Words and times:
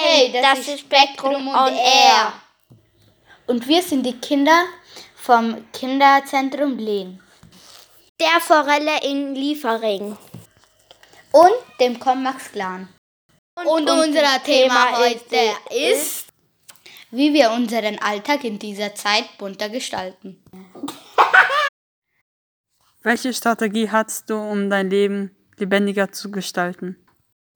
Hey, 0.00 0.30
das, 0.30 0.42
das 0.42 0.68
ist 0.68 0.80
Spektrum 0.80 1.48
on 1.48 1.74
Air. 1.74 2.32
Und 3.48 3.66
wir 3.66 3.82
sind 3.82 4.04
die 4.06 4.16
Kinder 4.16 4.64
vom 5.16 5.64
Kinderzentrum 5.72 6.78
Lehn. 6.78 7.20
Der 8.20 8.40
Forelle 8.40 9.02
in 9.02 9.34
Liefering. 9.34 10.16
Und 11.32 11.80
dem 11.80 11.98
Commax 11.98 12.52
Clan. 12.52 12.88
Und, 13.56 13.66
und 13.66 13.90
unser 13.90 14.40
Thema 14.44 14.98
heute 14.98 15.36
ist, 15.90 16.26
wie 17.10 17.34
wir 17.34 17.50
unseren 17.50 17.98
Alltag 17.98 18.44
in 18.44 18.60
dieser 18.60 18.94
Zeit 18.94 19.36
bunter 19.36 19.68
gestalten. 19.68 20.44
Welche 23.02 23.34
Strategie 23.34 23.90
hast 23.90 24.30
du, 24.30 24.36
um 24.36 24.70
dein 24.70 24.90
Leben 24.90 25.34
lebendiger 25.56 26.12
zu 26.12 26.30
gestalten? 26.30 27.04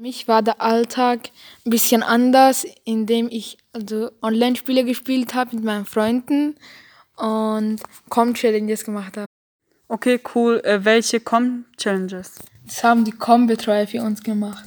Mich 0.03 0.27
war 0.27 0.43
der 0.43 0.61
Alltag 0.61 1.31
ein 1.65 1.71
bisschen 1.71 2.03
anders, 2.03 2.67
indem 2.85 3.29
ich 3.31 3.57
also 3.73 4.11
Online-Spiele 4.21 4.85
gespielt 4.85 5.33
habe 5.35 5.55
mit 5.55 5.65
meinen 5.65 5.87
Freunden 5.87 6.57
und 7.17 7.79
Com-Challenges 8.09 8.85
gemacht 8.85 9.17
habe. 9.17 9.27
Okay, 9.87 10.21
cool. 10.35 10.61
Äh, 10.65 10.85
welche 10.85 11.21
Com-Challenges? 11.21 12.41
Das 12.67 12.83
haben 12.83 13.05
die 13.05 13.13
Com-Betreuer 13.13 13.87
für 13.87 14.03
uns 14.03 14.23
gemacht. 14.23 14.65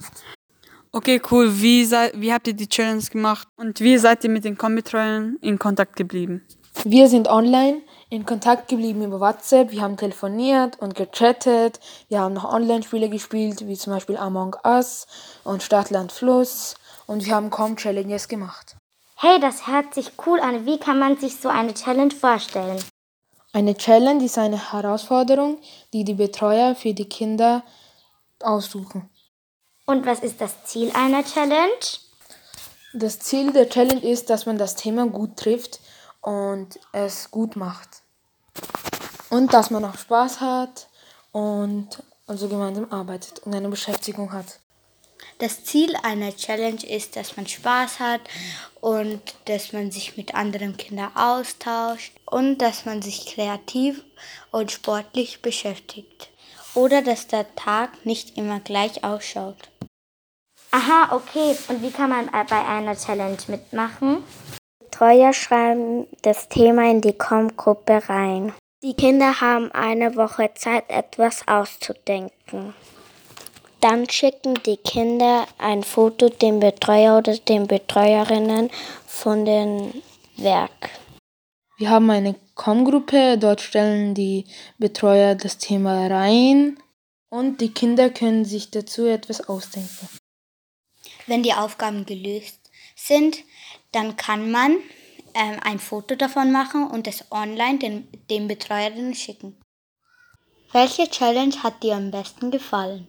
Okay, 0.93 1.21
cool. 1.29 1.51
Wie, 1.61 1.83
sei, 1.83 2.11
wie 2.15 2.31
habt 2.31 2.47
ihr 2.47 2.53
die 2.53 2.69
Challenge 2.69 3.03
gemacht 3.03 3.47
und 3.57 3.81
wie 3.81 3.97
seid 3.97 4.23
ihr 4.23 4.29
mit 4.29 4.45
den 4.45 4.57
Com-Betreuern 4.57 5.37
in 5.41 5.59
Kontakt 5.59 5.97
geblieben? 5.97 6.43
Wir 6.85 7.09
sind 7.09 7.27
online 7.27 7.81
in 8.15 8.25
Kontakt 8.25 8.69
geblieben 8.69 9.03
über 9.03 9.19
WhatsApp. 9.19 9.71
Wir 9.71 9.81
haben 9.81 9.97
telefoniert 9.97 10.79
und 10.79 10.95
gechattet. 10.95 11.79
Wir 12.07 12.21
haben 12.21 12.33
noch 12.33 12.51
Online-Spiele 12.51 13.09
gespielt, 13.09 13.67
wie 13.67 13.75
zum 13.75 13.93
Beispiel 13.93 14.17
Among 14.17 14.55
Us 14.63 15.05
und 15.43 15.61
Stadtland 15.61 16.11
Fluss. 16.11 16.75
Und 17.07 17.25
wir 17.25 17.35
haben 17.35 17.49
kaum 17.49 17.75
Challenges 17.75 18.27
gemacht. 18.27 18.77
Hey, 19.17 19.39
das 19.39 19.67
hört 19.67 19.93
sich 19.93 20.13
cool 20.25 20.39
an. 20.39 20.65
Wie 20.65 20.79
kann 20.79 20.97
man 20.97 21.17
sich 21.17 21.39
so 21.39 21.49
eine 21.49 21.73
Challenge 21.73 22.13
vorstellen? 22.13 22.81
Eine 23.53 23.75
Challenge 23.75 24.23
ist 24.23 24.37
eine 24.37 24.71
Herausforderung, 24.73 25.59
die 25.93 26.03
die 26.03 26.15
Betreuer 26.15 26.75
für 26.75 26.93
die 26.93 27.07
Kinder 27.07 27.63
aussuchen. 28.41 29.09
Und 29.85 30.05
was 30.05 30.19
ist 30.19 30.41
das 30.41 30.63
Ziel 30.63 30.91
einer 30.93 31.23
Challenge? 31.23 31.79
Das 32.93 33.19
Ziel 33.19 33.51
der 33.51 33.69
Challenge 33.69 34.01
ist, 34.01 34.29
dass 34.29 34.45
man 34.45 34.57
das 34.57 34.75
Thema 34.75 35.05
gut 35.05 35.37
trifft 35.37 35.79
und 36.21 36.79
es 36.91 37.29
gut 37.29 37.55
macht. 37.55 38.04
Und 39.35 39.53
dass 39.53 39.69
man 39.69 39.83
auch 39.83 39.97
Spaß 39.97 40.39
hat 40.39 40.87
und 41.33 41.89
also 42.25 42.47
gemeinsam 42.47 42.89
arbeitet 42.89 43.39
und 43.39 43.53
eine 43.53 43.67
Beschäftigung 43.67 44.31
hat. 44.31 44.61
Das 45.39 45.65
Ziel 45.65 45.93
einer 46.03 46.33
Challenge 46.33 46.81
ist, 46.87 47.17
dass 47.17 47.35
man 47.35 47.45
Spaß 47.45 47.99
hat 47.99 48.21
und 48.79 49.19
dass 49.43 49.73
man 49.73 49.91
sich 49.91 50.15
mit 50.15 50.35
anderen 50.35 50.77
Kindern 50.77 51.11
austauscht 51.17 52.13
und 52.25 52.59
dass 52.59 52.85
man 52.85 53.01
sich 53.01 53.25
kreativ 53.25 54.05
und 54.51 54.71
sportlich 54.71 55.41
beschäftigt. 55.41 56.29
Oder 56.73 57.01
dass 57.01 57.27
der 57.27 57.53
Tag 57.57 58.05
nicht 58.05 58.37
immer 58.37 58.61
gleich 58.61 59.03
ausschaut. 59.03 59.69
Aha, 60.71 61.13
okay. 61.13 61.57
Und 61.67 61.81
wie 61.81 61.91
kann 61.91 62.09
man 62.09 62.29
bei 62.31 62.65
einer 62.65 62.95
Challenge 62.95 63.37
mitmachen? 63.47 64.23
Betreuer 64.79 65.33
schreiben 65.33 66.07
das 66.21 66.47
Thema 66.47 66.89
in 66.89 67.01
die 67.01 67.17
Com-Gruppe 67.17 68.07
rein. 68.07 68.53
Die 68.85 68.93
Kinder 68.93 69.41
haben 69.41 69.71
eine 69.71 70.15
Woche 70.15 70.51
Zeit, 70.53 70.91
etwas 70.91 71.47
auszudenken. 71.47 72.75
Dann 73.81 74.07
schicken 74.07 74.53
die 74.63 74.77
Kinder 74.77 75.47
ein 75.57 75.81
Foto 75.81 76.29
dem 76.29 76.59
Betreuer 76.59 77.17
oder 77.17 77.35
den 77.35 77.65
Betreuerinnen 77.65 78.69
von 79.07 79.43
dem 79.43 79.91
Werk. 80.37 80.91
Wir 81.79 81.89
haben 81.89 82.11
eine 82.11 82.35
Com-Gruppe, 82.53 83.39
dort 83.39 83.61
stellen 83.61 84.13
die 84.13 84.45
Betreuer 84.77 85.33
das 85.33 85.57
Thema 85.57 86.05
rein 86.05 86.77
und 87.29 87.61
die 87.61 87.73
Kinder 87.73 88.11
können 88.11 88.45
sich 88.45 88.69
dazu 88.69 89.07
etwas 89.07 89.49
ausdenken. 89.49 90.09
Wenn 91.25 91.41
die 91.41 91.53
Aufgaben 91.53 92.05
gelöst 92.05 92.59
sind, 92.95 93.39
dann 93.93 94.15
kann 94.15 94.51
man 94.51 94.77
ähm, 95.35 95.59
ein 95.63 95.79
Foto 95.79 96.15
davon 96.15 96.51
machen 96.51 96.87
und 96.87 97.07
es 97.07 97.25
online 97.31 97.77
den, 97.77 98.07
den 98.29 98.47
Betreuerinnen 98.47 99.13
schicken. 99.13 99.55
Welche 100.71 101.09
Challenge 101.09 101.55
hat 101.63 101.83
dir 101.83 101.95
am 101.95 102.11
besten 102.11 102.51
gefallen? 102.51 103.07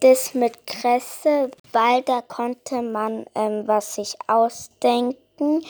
Das 0.00 0.34
mit 0.34 0.66
Kresse, 0.66 1.50
weil 1.72 2.02
da 2.02 2.22
konnte 2.22 2.82
man 2.82 3.26
ähm, 3.34 3.66
was 3.66 3.94
sich 3.94 4.16
ausdenken, 4.26 5.64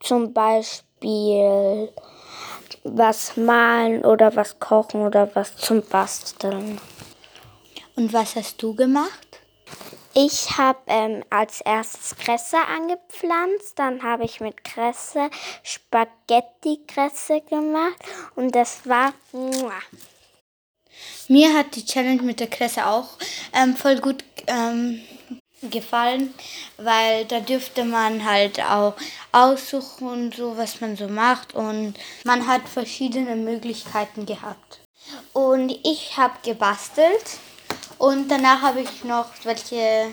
zum 0.00 0.32
Beispiel 0.32 1.92
was 2.82 3.36
malen 3.36 4.04
oder 4.04 4.34
was 4.36 4.58
kochen 4.58 5.02
oder 5.02 5.34
was 5.34 5.56
zum 5.56 5.82
Basteln. 5.82 6.80
Und 7.96 8.12
was 8.12 8.34
hast 8.36 8.60
du 8.62 8.74
gemacht? 8.74 9.40
Ich 10.16 10.56
habe 10.56 10.78
ähm, 10.86 11.24
als 11.28 11.60
erstes 11.60 12.14
Kresse 12.14 12.56
angepflanzt, 12.56 13.76
dann 13.76 14.04
habe 14.04 14.24
ich 14.24 14.40
mit 14.40 14.62
Kresse 14.62 15.28
Spaghetti-Kresse 15.64 17.40
gemacht 17.40 17.96
und 18.36 18.54
das 18.54 18.88
war. 18.88 19.12
Muah. 19.32 19.82
Mir 21.26 21.52
hat 21.52 21.74
die 21.74 21.84
Challenge 21.84 22.22
mit 22.22 22.38
der 22.38 22.46
Kresse 22.46 22.86
auch 22.86 23.18
ähm, 23.52 23.76
voll 23.76 23.96
gut 23.98 24.22
ähm, 24.46 25.02
gefallen, 25.62 26.32
weil 26.76 27.24
da 27.24 27.40
dürfte 27.40 27.84
man 27.84 28.24
halt 28.24 28.60
auch 28.60 28.94
aussuchen, 29.32 30.30
so 30.30 30.56
was 30.56 30.80
man 30.80 30.96
so 30.96 31.08
macht 31.08 31.54
und 31.54 31.94
man 32.24 32.46
hat 32.46 32.68
verschiedene 32.68 33.34
Möglichkeiten 33.34 34.26
gehabt. 34.26 34.78
Und 35.32 35.70
ich 35.82 36.16
habe 36.16 36.34
gebastelt 36.44 37.38
und 38.04 38.28
danach 38.28 38.60
habe 38.60 38.82
ich 38.82 39.04
noch 39.04 39.30
welche, 39.44 40.12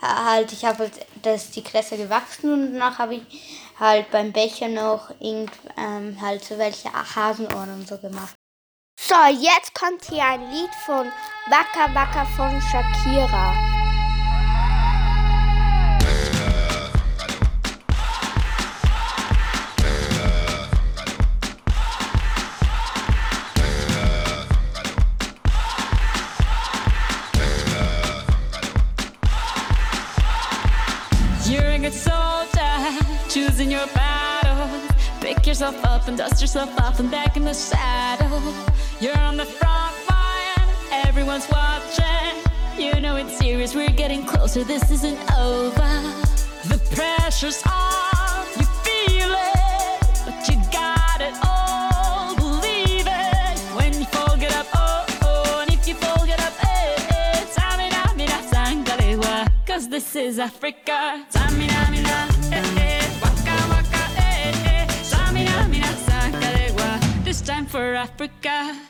halt, 0.00 0.52
ich 0.52 0.64
habe 0.64 0.90
das 1.20 1.50
die 1.50 1.62
Kresse 1.62 1.98
gewachsen 1.98 2.52
und 2.52 2.72
danach 2.72 2.98
habe 2.98 3.16
ich 3.16 3.70
halt 3.78 4.10
beim 4.10 4.32
Becher 4.32 4.68
noch 4.68 5.10
irgend, 5.20 5.52
ähm, 5.76 6.16
halt 6.20 6.42
so 6.42 6.56
welche 6.56 6.90
Hasenohren 6.92 7.74
und 7.74 7.86
so 7.86 7.98
gemacht. 7.98 8.34
So, 8.98 9.16
jetzt 9.38 9.74
kommt 9.74 10.04
hier 10.04 10.24
ein 10.24 10.50
Lied 10.50 10.74
von 10.86 11.06
Waka 11.48 11.94
Waka 11.94 12.24
von 12.36 12.60
Shakira. 12.60 13.69
Choosing 33.30 33.70
your 33.70 33.86
battles. 33.94 34.90
Pick 35.20 35.46
yourself 35.46 35.76
up 35.84 36.08
and 36.08 36.18
dust 36.18 36.40
yourself 36.40 36.70
off 36.80 36.98
and 36.98 37.10
back 37.10 37.36
in 37.36 37.44
the 37.44 37.54
saddle. 37.54 38.42
You're 39.00 39.18
on 39.18 39.36
the 39.36 39.44
front 39.44 39.94
line, 40.08 40.68
everyone's 41.06 41.48
watching. 41.48 42.34
You 42.76 43.00
know 43.00 43.16
it's 43.16 43.36
serious, 43.38 43.74
we're 43.74 43.96
getting 44.02 44.26
closer, 44.26 44.64
this 44.64 44.90
isn't 44.90 45.18
over. 45.38 45.92
The 46.72 46.80
pressure's 46.96 47.62
on, 47.66 48.46
you 48.58 48.66
feel 48.84 49.30
it, 49.30 50.00
but 50.26 50.48
you 50.48 50.56
got 50.72 51.20
it 51.20 51.34
all. 51.44 52.34
Believe 52.34 53.06
it 53.06 53.58
when 53.76 53.94
you 53.94 54.06
up, 54.58 54.66
oh, 54.74 55.06
oh, 55.22 55.60
and 55.62 55.72
if 55.72 55.86
you 55.86 55.94
up, 55.94 56.64
eh, 56.64 56.96
eh. 57.10 57.50
This 59.88 60.14
is 60.14 60.38
Africa. 60.38 61.39
For 67.70 67.94
Africa. 67.94 68.89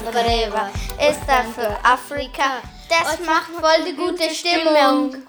Breva 0.00 0.70
ist 1.08 1.20
da 1.26 1.42
für 1.42 1.76
Afrika. 1.84 2.62
Das 2.88 3.18
macht 3.24 3.50
voll 3.52 3.84
die 3.86 3.96
gute 3.96 4.28
Stimmung. 4.30 5.26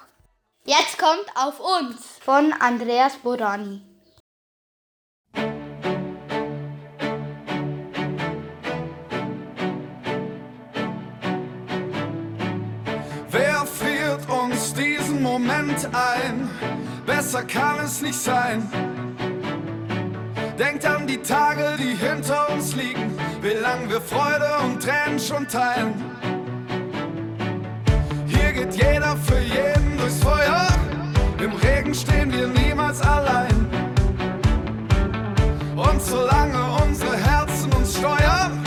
Jetzt 0.64 0.98
kommt 0.98 1.26
auf 1.34 1.58
uns 1.60 2.18
von 2.20 2.52
Andreas 2.60 3.16
Borani. 3.16 3.82
Wer 13.30 13.66
friert 13.66 14.28
uns 14.28 14.74
diesen 14.74 15.22
Moment 15.22 15.88
ein? 15.94 16.50
Besser 17.06 17.42
kann 17.44 17.80
es 17.80 18.02
nicht 18.02 18.18
sein. 18.18 18.70
Denkt 20.58 20.84
an 20.84 21.06
die 21.06 21.22
Tage, 21.22 21.76
die 21.78 21.94
hinter 21.94 22.50
uns 22.50 22.74
liegen 22.74 23.27
wie 23.40 23.54
lang 23.54 23.88
wir 23.88 24.00
Freude 24.00 24.48
und 24.64 24.82
Tränen 24.82 25.18
schon 25.18 25.46
teilen. 25.46 25.94
Hier 28.26 28.52
geht 28.52 28.74
jeder 28.74 29.16
für 29.16 29.38
jeden 29.38 29.96
durchs 29.98 30.20
Feuer, 30.20 30.66
im 31.42 31.52
Regen 31.52 31.94
stehen 31.94 32.32
wir 32.32 32.48
niemals 32.48 33.00
allein. 33.00 33.66
Und 35.76 36.02
solange 36.02 36.58
unsere 36.84 37.16
Herzen 37.16 37.72
uns 37.74 37.96
steuern, 37.96 38.62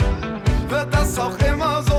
wird 0.68 0.92
das 0.94 1.18
auch 1.18 1.38
immer 1.38 1.82
so. 1.82 1.91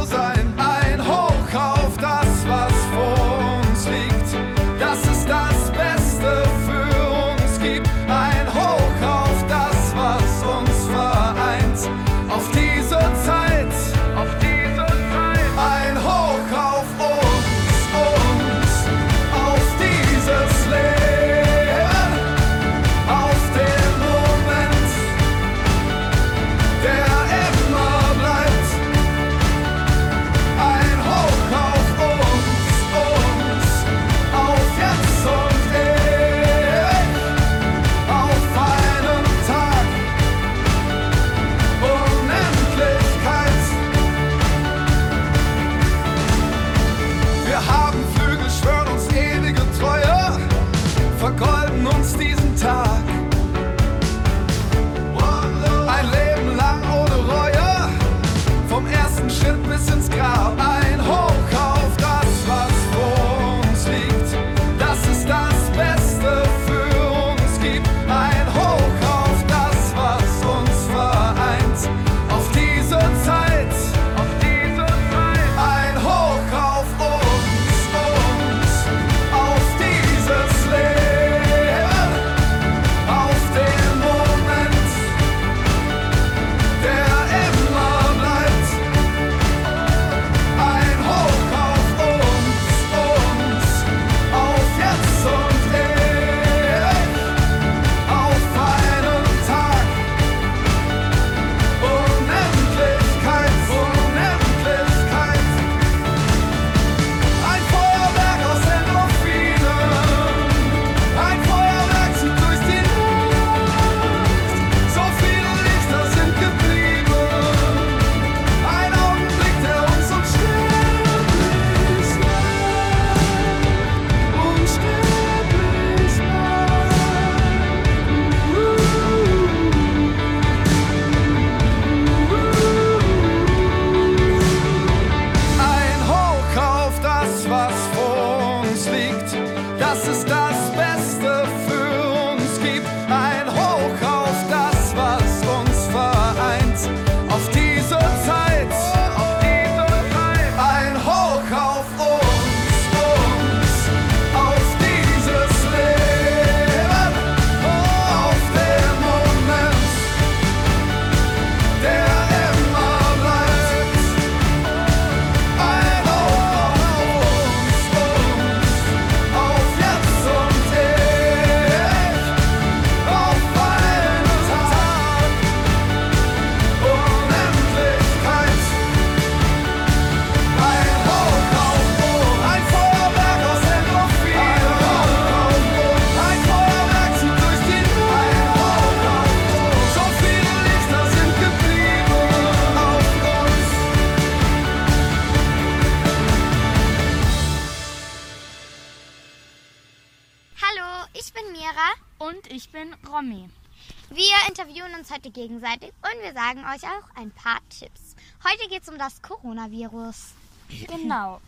Uns 205.03 205.11
heute 205.11 205.31
gegenseitig 205.31 205.91
und 206.01 206.23
wir 206.23 206.31
sagen 206.31 206.59
euch 206.59 206.83
auch 206.83 207.15
ein 207.15 207.29
paar 207.31 207.59
Tipps. 207.67 208.15
Heute 208.41 208.69
geht 208.69 208.83
es 208.83 208.87
um 208.87 208.97
das 208.97 209.21
Coronavirus. 209.21 210.33
Genau. 210.87 211.41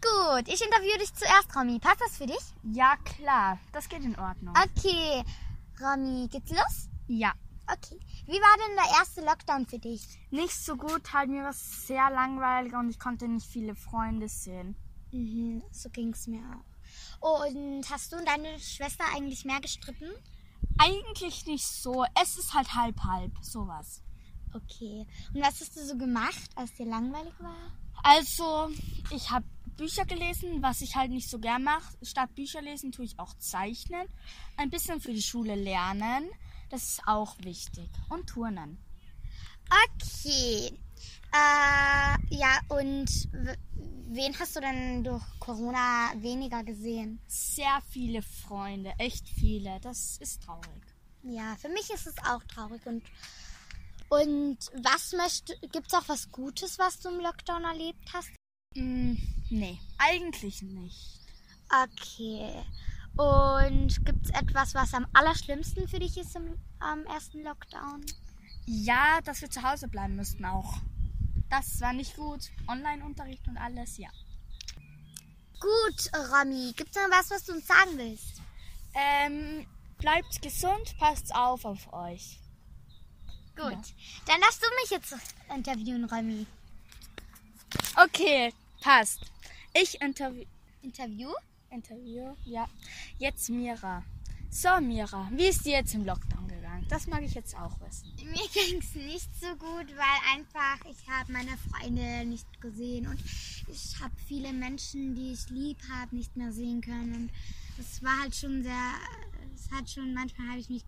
Gut, 0.00 0.48
ich 0.48 0.64
interviewe 0.64 0.98
dich 0.98 1.14
zuerst, 1.14 1.54
Romy. 1.54 1.78
Passt 1.78 2.00
das 2.00 2.16
für 2.16 2.26
dich? 2.26 2.40
Ja, 2.62 2.96
klar. 3.04 3.58
Das 3.72 3.88
geht 3.88 4.02
in 4.02 4.18
Ordnung. 4.18 4.54
Okay. 4.56 5.22
Romy, 5.78 6.26
geht's 6.28 6.50
los? 6.50 6.88
Ja. 7.06 7.32
Okay. 7.66 8.00
Wie 8.26 8.40
war 8.40 8.56
denn 8.66 8.76
der 8.76 8.98
erste 8.98 9.20
Lockdown 9.20 9.66
für 9.66 9.78
dich? 9.78 10.02
Nicht 10.30 10.54
so 10.54 10.76
gut, 10.76 11.12
halt 11.12 11.28
mir 11.28 11.44
was 11.44 11.86
sehr 11.86 12.10
langweilig 12.10 12.72
und 12.72 12.88
ich 12.88 12.98
konnte 12.98 13.28
nicht 13.28 13.46
viele 13.46 13.74
Freunde 13.74 14.28
sehen. 14.30 14.74
Mhm, 15.12 15.62
so 15.70 15.90
ging's 15.90 16.26
mir 16.26 16.42
auch. 17.20 17.42
Und 17.42 17.84
hast 17.90 18.12
du 18.12 18.16
und 18.16 18.26
deine 18.26 18.58
Schwester 18.58 19.04
eigentlich 19.14 19.44
mehr 19.44 19.60
gestritten? 19.60 20.10
Eigentlich 20.78 21.46
nicht 21.46 21.66
so. 21.66 22.04
Es 22.20 22.36
ist 22.36 22.54
halt 22.54 22.74
halb 22.74 23.02
halb, 23.04 23.32
sowas. 23.42 24.02
Okay. 24.52 25.06
Und 25.32 25.42
was 25.42 25.60
hast 25.60 25.76
du 25.76 25.84
so 25.84 25.96
gemacht, 25.96 26.50
als 26.54 26.74
dir 26.74 26.86
langweilig 26.86 27.34
war? 27.40 27.56
Also, 28.02 28.70
ich 29.10 29.30
habe 29.30 29.46
Bücher 29.76 30.04
gelesen, 30.04 30.62
was 30.62 30.80
ich 30.80 30.94
halt 30.94 31.10
nicht 31.10 31.28
so 31.28 31.38
gern 31.38 31.64
mache. 31.64 31.96
Statt 32.02 32.34
Bücher 32.34 32.62
lesen 32.62 32.92
tue 32.92 33.04
ich 33.04 33.18
auch 33.18 33.34
zeichnen. 33.38 34.06
Ein 34.56 34.70
bisschen 34.70 35.00
für 35.00 35.12
die 35.12 35.22
Schule 35.22 35.54
lernen. 35.54 36.30
Das 36.70 36.84
ist 36.84 37.02
auch 37.06 37.36
wichtig. 37.40 37.88
Und 38.08 38.28
turnen. 38.28 38.78
Okay. 39.68 40.72
Äh, 41.32 42.36
ja, 42.36 42.60
und 42.68 43.10
wen 44.14 44.38
hast 44.38 44.56
du 44.56 44.60
denn 44.60 45.04
durch 45.04 45.22
Corona 45.40 46.12
weniger 46.16 46.62
gesehen? 46.62 47.20
Sehr 47.26 47.82
viele 47.90 48.22
Freunde, 48.22 48.92
echt 48.98 49.28
viele. 49.28 49.80
Das 49.80 50.18
ist 50.18 50.42
traurig. 50.42 50.82
Ja, 51.22 51.56
für 51.56 51.68
mich 51.68 51.90
ist 51.90 52.06
es 52.06 52.14
auch 52.18 52.42
traurig. 52.44 52.84
Und, 52.86 53.02
und 54.08 54.58
was 54.82 55.12
möchtest 55.12 55.60
Gibt 55.72 55.88
es 55.88 55.94
auch 55.94 56.08
was 56.08 56.30
Gutes, 56.30 56.78
was 56.78 57.00
du 57.00 57.08
im 57.08 57.20
Lockdown 57.20 57.64
erlebt 57.64 58.12
hast? 58.12 58.30
Mm, 58.74 59.14
nee, 59.50 59.78
eigentlich 59.98 60.62
nicht. 60.62 61.20
Okay. 61.70 62.64
Und 63.16 64.04
gibt 64.04 64.26
es 64.26 64.30
etwas, 64.32 64.74
was 64.74 64.92
am 64.94 65.06
allerschlimmsten 65.12 65.88
für 65.88 65.98
dich 65.98 66.16
ist 66.18 66.36
im 66.36 66.58
am 66.80 67.04
ersten 67.06 67.42
Lockdown? 67.42 68.04
Ja, 68.66 69.20
dass 69.22 69.40
wir 69.40 69.50
zu 69.50 69.62
Hause 69.62 69.88
bleiben 69.88 70.16
müssten 70.16 70.44
auch. 70.44 70.80
Das 71.50 71.80
war 71.80 71.92
nicht 71.92 72.16
gut. 72.16 72.50
Online-Unterricht 72.68 73.46
und 73.48 73.56
alles, 73.56 73.98
ja. 73.98 74.08
Gut, 75.60 76.10
Romy. 76.32 76.72
Gibt 76.76 76.94
es 76.94 77.02
noch 77.02 77.10
was, 77.10 77.30
was 77.30 77.44
du 77.44 77.52
uns 77.52 77.66
sagen 77.66 77.96
willst? 77.96 78.42
Ähm, 78.94 79.66
bleibt 79.98 80.42
gesund, 80.42 80.96
passt 80.98 81.34
auf 81.34 81.64
auf 81.64 81.92
euch. 81.92 82.38
Gut. 83.56 83.94
Dann 84.26 84.40
darfst 84.40 84.62
du 84.62 84.66
mich 84.82 84.90
jetzt 84.90 85.14
interviewen, 85.54 86.04
Romy. 86.04 86.46
Okay, 87.96 88.52
passt. 88.80 89.20
Ich 89.72 90.00
interview. 90.00 90.44
Interview? 90.82 91.30
Interview, 91.70 92.34
ja. 92.44 92.68
Jetzt 93.18 93.48
Mira. 93.48 94.02
So, 94.50 94.80
Mira, 94.80 95.28
wie 95.32 95.46
ist 95.46 95.64
dir 95.64 95.78
jetzt 95.78 95.94
im 95.94 96.04
Lockdown 96.04 96.46
gegangen? 96.46 96.63
Das 96.88 97.06
mag 97.06 97.22
ich 97.22 97.34
jetzt 97.34 97.56
auch 97.56 97.80
wissen. 97.80 98.12
Mir 98.16 98.48
ging 98.52 98.78
es 98.78 98.94
nicht 98.94 99.30
so 99.40 99.48
gut, 99.56 99.88
weil 99.96 100.36
einfach 100.36 100.84
ich 100.90 101.08
habe 101.08 101.32
meine 101.32 101.56
Freunde 101.70 102.24
nicht 102.26 102.60
gesehen 102.60 103.06
und 103.06 103.18
ich 103.68 104.00
habe 104.00 104.14
viele 104.26 104.52
Menschen, 104.52 105.14
die 105.14 105.32
ich 105.32 105.48
lieb 105.48 105.78
habe, 105.90 106.14
nicht 106.14 106.36
mehr 106.36 106.52
sehen 106.52 106.80
können. 106.80 107.14
Und 107.14 107.30
das 107.76 108.02
war 108.02 108.20
halt 108.20 108.34
schon 108.34 108.62
sehr, 108.62 108.92
es 109.54 109.70
hat 109.70 109.90
schon, 109.90 110.14
manchmal 110.14 110.48
habe 110.48 110.60
ich 110.60 110.68
mich 110.68 110.84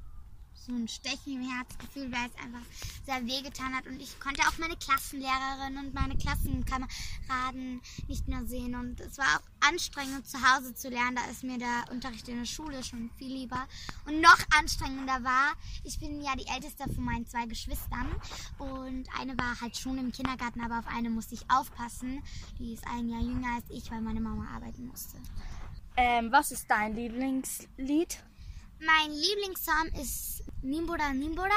so 0.66 0.72
ein 0.72 0.88
Stechen 0.88 1.34
im 1.34 1.48
Herz 1.48 1.78
gefühlt, 1.78 2.12
weil 2.12 2.26
es 2.26 2.44
einfach 2.44 2.66
sehr 3.04 3.24
wehgetan 3.24 3.74
hat. 3.74 3.86
Und 3.86 4.00
ich 4.00 4.18
konnte 4.20 4.42
auch 4.42 4.58
meine 4.58 4.76
Klassenlehrerin 4.76 5.78
und 5.78 5.94
meine 5.94 6.16
Klassenkameraden 6.16 7.80
nicht 8.08 8.26
mehr 8.28 8.44
sehen. 8.46 8.74
Und 8.74 9.00
es 9.00 9.18
war 9.18 9.26
auch 9.36 9.68
anstrengend, 9.68 10.26
zu 10.26 10.38
Hause 10.38 10.74
zu 10.74 10.88
lernen. 10.88 11.16
Da 11.16 11.24
ist 11.30 11.44
mir 11.44 11.58
der 11.58 11.84
Unterricht 11.90 12.28
in 12.28 12.38
der 12.38 12.46
Schule 12.46 12.82
schon 12.82 13.10
viel 13.16 13.32
lieber. 13.32 13.66
Und 14.06 14.20
noch 14.20 14.38
anstrengender 14.58 15.22
war, 15.22 15.52
ich 15.84 15.98
bin 16.00 16.20
ja 16.20 16.34
die 16.36 16.46
älteste 16.48 16.84
von 16.92 17.04
meinen 17.04 17.26
zwei 17.26 17.46
Geschwistern. 17.46 18.08
Und 18.58 19.08
eine 19.18 19.38
war 19.38 19.60
halt 19.60 19.76
schon 19.76 19.98
im 19.98 20.12
Kindergarten, 20.12 20.60
aber 20.60 20.80
auf 20.80 20.86
eine 20.88 21.10
musste 21.10 21.34
ich 21.34 21.48
aufpassen. 21.50 22.22
Die 22.58 22.74
ist 22.74 22.86
ein 22.88 23.08
Jahr 23.08 23.22
jünger 23.22 23.54
als 23.54 23.64
ich, 23.70 23.90
weil 23.90 24.00
meine 24.00 24.20
Mama 24.20 24.46
arbeiten 24.54 24.86
musste. 24.86 25.16
Ähm, 25.96 26.30
was 26.30 26.50
ist 26.50 26.70
dein 26.70 26.94
Lieblingslied? 26.94 28.18
Mein 28.78 29.10
Lieblingssong 29.10 29.88
ist 30.00 30.42
Nimboda 30.62 31.12
Nimboda. 31.12 31.48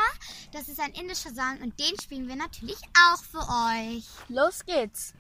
Das 0.54 0.70
ist 0.70 0.80
ein 0.80 0.94
indischer 0.94 1.34
Song 1.34 1.60
und 1.62 1.78
den 1.80 2.00
spielen 2.02 2.28
wir 2.28 2.36
natürlich 2.36 2.80
auch 2.94 3.22
für 3.24 3.40
euch. 3.40 4.06
Los 4.30 4.66
geht's. 4.66 5.14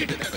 Get 0.00 0.12
it. 0.12 0.29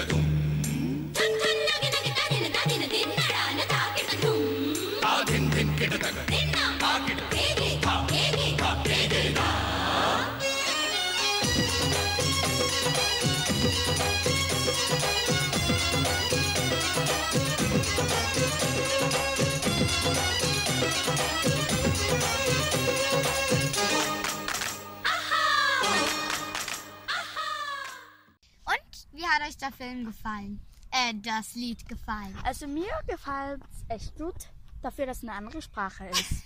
Film 29.83 30.05
gefallen? 30.05 30.61
Äh, 30.91 31.13
das 31.15 31.55
Lied 31.55 31.87
gefallen. 31.89 32.37
Also 32.45 32.67
mir 32.67 32.91
gefällt's 33.05 33.83
echt 33.89 34.15
gut, 34.15 34.49
dafür, 34.81 35.07
dass 35.07 35.17
es 35.17 35.23
eine 35.23 35.33
andere 35.33 35.61
Sprache 35.61 36.07
ist. 36.07 36.43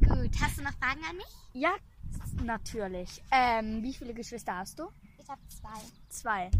Gut, 0.00 0.30
hast 0.40 0.58
du 0.58 0.62
noch 0.62 0.72
Fragen 0.72 1.04
an 1.08 1.16
mich? 1.16 1.32
ja, 1.52 1.72
natürlich. 2.42 3.22
Ähm, 3.30 3.80
wie 3.84 3.94
viele 3.94 4.12
Geschwister 4.12 4.56
hast 4.56 4.76
du? 4.80 4.88
Ich 5.18 5.28
habe 5.28 5.40
zwei. 5.46 5.80
Zwei. 6.08 6.50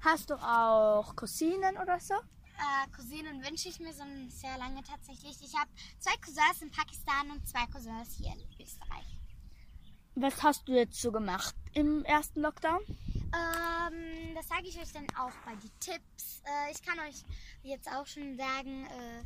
Hast 0.00 0.30
du 0.30 0.34
auch 0.34 1.16
Cousinen 1.16 1.76
oder 1.78 1.98
so? 1.98 2.14
Äh, 2.14 2.90
Cousinen 2.94 3.42
wünsche 3.44 3.68
ich 3.68 3.80
mir 3.80 3.92
so 3.92 4.04
sehr 4.28 4.56
lange 4.58 4.82
tatsächlich. 4.84 5.36
Ich 5.42 5.58
habe 5.58 5.70
zwei 5.98 6.14
Cousins 6.18 6.62
in 6.62 6.70
Pakistan 6.70 7.32
und 7.32 7.48
zwei 7.48 7.66
Cousins 7.66 8.16
hier 8.16 8.32
in 8.32 8.64
Österreich. 8.64 9.18
Was 10.14 10.40
hast 10.44 10.68
du 10.68 10.74
jetzt 10.74 11.00
so 11.00 11.10
gemacht 11.10 11.56
im 11.72 12.04
ersten 12.04 12.40
Lockdown? 12.40 12.80
Ähm, 13.34 14.34
das 14.34 14.48
sage 14.48 14.68
ich 14.68 14.78
euch 14.78 14.92
dann 14.92 15.06
auch 15.18 15.32
bei 15.44 15.54
die 15.56 15.70
Tipps. 15.80 16.42
Äh, 16.44 16.72
ich 16.72 16.82
kann 16.82 16.98
euch 17.00 17.24
jetzt 17.62 17.88
auch 17.90 18.06
schon 18.06 18.36
sagen, 18.36 18.86
äh, 18.86 19.22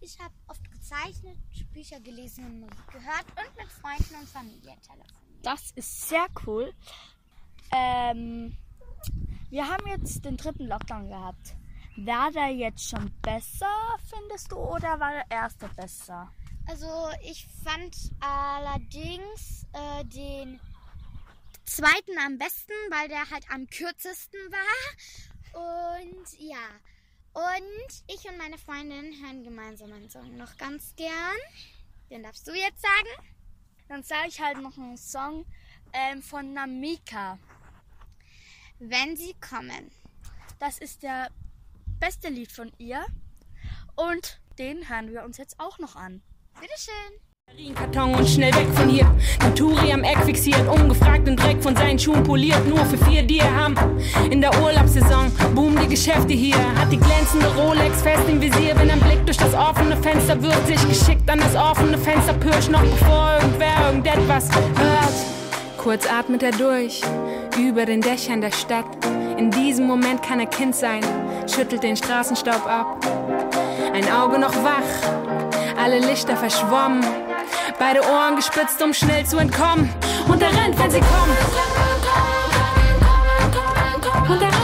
ich 0.00 0.18
habe 0.18 0.34
oft 0.48 0.70
gezeichnet, 0.70 1.36
Bücher 1.72 2.00
gelesen 2.00 2.46
und 2.46 2.60
Musik 2.60 2.86
gehört 2.88 3.26
und 3.36 3.56
mit 3.56 3.68
Freunden 3.68 4.14
und 4.20 4.28
Familie 4.28 4.76
telefoniert. 4.80 5.14
Das 5.42 5.70
ist 5.72 6.08
sehr 6.08 6.26
cool. 6.46 6.72
Ähm, 7.72 8.56
wir 9.50 9.68
haben 9.68 9.86
jetzt 9.88 10.24
den 10.24 10.36
dritten 10.36 10.66
Lockdown 10.66 11.08
gehabt. 11.08 11.54
War 11.96 12.30
der 12.30 12.48
jetzt 12.48 12.88
schon 12.88 13.10
besser, 13.20 13.66
findest 14.08 14.52
du, 14.52 14.56
oder 14.56 14.98
war 15.00 15.12
der 15.12 15.30
erste 15.30 15.68
besser? 15.68 16.32
Also 16.66 16.86
ich 17.22 17.46
fand 17.64 17.96
allerdings 18.20 19.66
äh, 19.72 20.04
den 20.04 20.60
zweiten 21.70 22.18
am 22.18 22.38
besten, 22.38 22.72
weil 22.90 23.08
der 23.08 23.30
halt 23.30 23.44
am 23.50 23.66
kürzesten 23.68 24.40
war. 24.50 26.12
Und 26.12 26.38
ja, 26.38 26.68
und 27.32 28.04
ich 28.08 28.28
und 28.28 28.38
meine 28.38 28.58
Freundin 28.58 29.14
hören 29.22 29.44
gemeinsam 29.44 29.92
einen 29.92 30.10
Song 30.10 30.36
noch 30.36 30.56
ganz 30.56 30.94
gern. 30.96 31.38
Den 32.10 32.22
darfst 32.22 32.46
du 32.46 32.52
jetzt 32.52 32.82
sagen? 32.82 33.28
Dann 33.88 34.02
sage 34.02 34.28
ich 34.28 34.40
halt 34.40 34.58
noch 34.58 34.76
einen 34.76 34.96
Song 34.96 35.46
ähm, 35.92 36.22
von 36.22 36.52
Namika. 36.52 37.38
Wenn 38.78 39.16
sie 39.16 39.34
kommen. 39.40 39.90
Das 40.58 40.78
ist 40.78 41.02
der 41.02 41.30
beste 42.00 42.28
Lied 42.28 42.50
von 42.50 42.72
ihr. 42.78 43.04
Und 43.94 44.40
den 44.58 44.88
hören 44.88 45.12
wir 45.12 45.24
uns 45.24 45.36
jetzt 45.36 45.60
auch 45.60 45.78
noch 45.78 45.96
an. 45.96 46.22
Bitteschön. 46.60 47.29
Karton 47.74 48.14
und 48.14 48.28
schnell 48.28 48.54
weg 48.54 48.66
von 48.74 48.88
hier. 48.88 49.06
Den 49.42 49.54
Touri 49.54 49.92
am 49.92 50.02
Eck 50.02 50.18
fixiert, 50.24 50.68
ungefragt 50.68 51.26
den 51.26 51.36
Dreck 51.36 51.62
von 51.62 51.74
seinen 51.74 51.98
Schuhen 51.98 52.22
poliert. 52.22 52.66
Nur 52.68 52.84
für 52.84 52.98
vier 52.98 53.22
Dirham. 53.22 53.74
In 54.30 54.40
der 54.40 54.50
Urlaubssaison 54.62 55.32
boomen 55.54 55.78
die 55.82 55.88
Geschäfte 55.88 56.32
hier. 56.32 56.56
Hat 56.78 56.92
die 56.92 56.98
glänzende 56.98 57.46
Rolex 57.56 58.02
fest 58.02 58.28
im 58.28 58.40
Visier. 58.40 58.74
Wenn 58.76 58.90
ein 58.90 59.00
Blick 59.00 59.24
durch 59.24 59.36
das 59.36 59.54
offene 59.54 59.96
Fenster 59.96 60.40
wirft, 60.42 60.66
sich 60.66 60.88
geschickt 60.88 61.28
an 61.30 61.38
das 61.38 61.56
offene 61.56 61.98
Fenster 61.98 62.34
pirsch 62.34 62.68
noch 62.68 62.82
bevor 62.82 63.38
irgendwer 63.40 63.86
irgendetwas 63.86 64.48
hört. 64.50 65.14
Kurz 65.76 66.06
atmet 66.06 66.42
er 66.42 66.52
durch, 66.52 67.00
über 67.58 67.86
den 67.86 68.02
Dächern 68.02 68.42
der 68.42 68.52
Stadt. 68.52 68.84
In 69.38 69.50
diesem 69.50 69.86
Moment 69.86 70.22
kann 70.22 70.38
er 70.38 70.46
Kind 70.46 70.74
sein, 70.74 71.00
schüttelt 71.46 71.82
den 71.82 71.96
Straßenstaub 71.96 72.66
ab. 72.66 73.06
Ein 73.94 74.12
Auge 74.12 74.38
noch 74.38 74.54
wach, 74.62 75.10
alle 75.82 76.00
Lichter 76.00 76.36
verschwommen. 76.36 77.02
Beide 77.80 78.02
Ohren 78.02 78.36
gespitzt, 78.36 78.82
um 78.82 78.92
schnell 78.92 79.24
zu 79.24 79.38
entkommen. 79.38 79.88
Und 80.28 80.42
er 80.42 80.50
rennt, 80.50 80.78
wenn 80.78 80.90
sie 80.90 81.00
kommen. 81.00 81.34
Und 84.28 84.42
er 84.42 84.48
rennt, 84.48 84.59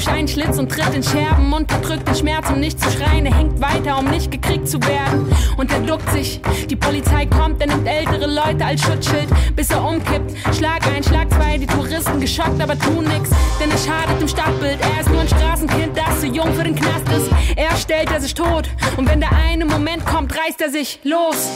durch 0.00 0.16
einen 0.16 0.28
Schlitz 0.28 0.56
und 0.56 0.72
tritt 0.72 0.94
in 0.94 1.02
Scherben, 1.02 1.52
unterdrückt 1.52 2.08
den 2.08 2.14
Schmerz, 2.14 2.48
um 2.48 2.58
nicht 2.58 2.80
zu 2.80 2.90
schreien. 2.90 3.26
Er 3.26 3.36
hinkt 3.36 3.60
weiter, 3.60 3.98
um 3.98 4.06
nicht 4.06 4.30
gekriegt 4.30 4.66
zu 4.66 4.80
werden. 4.80 5.30
Und 5.58 5.70
er 5.70 5.80
duckt 5.80 6.10
sich, 6.12 6.40
die 6.70 6.76
Polizei 6.76 7.26
kommt, 7.26 7.60
er 7.60 7.66
nimmt 7.66 7.86
ältere 7.86 8.26
Leute 8.26 8.64
als 8.64 8.80
Schutzschild, 8.80 9.28
bis 9.54 9.68
er 9.68 9.84
umkippt. 9.84 10.32
Schlag 10.56 10.86
ein, 10.94 11.04
Schlag 11.04 11.30
zwei, 11.30 11.58
die 11.58 11.66
Touristen 11.66 12.18
geschockt, 12.18 12.62
aber 12.62 12.78
tun 12.78 13.04
nix, 13.04 13.28
denn 13.60 13.70
er 13.70 13.76
schadet 13.76 14.18
dem 14.18 14.28
Stadtbild. 14.28 14.78
Er 14.80 15.00
ist 15.02 15.10
nur 15.10 15.20
ein 15.20 15.28
Straßenkind, 15.28 15.94
das 15.94 16.20
zu 16.20 16.28
jung 16.28 16.54
für 16.54 16.64
den 16.64 16.76
Knast 16.76 17.06
ist. 17.10 17.30
Er 17.56 17.76
stellt 17.76 18.10
er 18.10 18.22
sich 18.22 18.32
tot, 18.32 18.70
und 18.96 19.06
wenn 19.06 19.20
der 19.20 19.32
eine 19.32 19.66
Moment 19.66 20.06
kommt, 20.06 20.34
reißt 20.34 20.62
er 20.62 20.70
sich 20.70 21.00
los. 21.04 21.50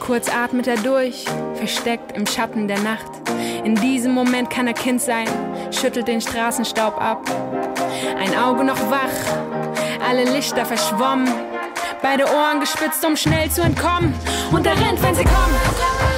Kurz 0.00 0.28
atmet 0.28 0.66
er 0.66 0.78
durch, 0.78 1.26
versteckt 1.54 2.16
im 2.16 2.26
Schatten 2.26 2.66
der 2.66 2.80
Nacht. 2.80 3.10
In 3.64 3.76
diesem 3.76 4.12
Moment 4.12 4.50
kann 4.50 4.66
er 4.66 4.74
Kind 4.74 5.00
sein, 5.00 5.28
schüttelt 5.70 6.08
den 6.08 6.20
Straßenstaub 6.20 7.00
ab. 7.00 7.43
Ein 8.18 8.36
Auge 8.36 8.64
noch 8.64 8.90
wach, 8.90 9.36
alle 10.06 10.24
Lichter 10.24 10.64
verschwommen. 10.64 11.28
Beide 12.02 12.24
Ohren 12.26 12.60
gespitzt, 12.60 13.04
um 13.04 13.16
schnell 13.16 13.50
zu 13.50 13.62
entkommen. 13.62 14.14
Und 14.52 14.66
er 14.66 14.74
rennt, 14.74 15.02
wenn 15.02 15.14
sie 15.14 15.24
kommen. 15.24 16.13